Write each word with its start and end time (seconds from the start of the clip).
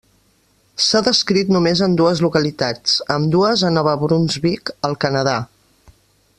S'ha 0.85 1.01
descrit 1.07 1.51
només 1.55 1.83
en 1.87 1.93
dues 1.99 2.23
localitats, 2.27 2.95
ambdues 3.17 3.67
a 3.69 3.71
Nova 3.77 3.97
Brunsvic, 4.05 4.73
al 4.91 4.99
Canadà. 5.07 5.39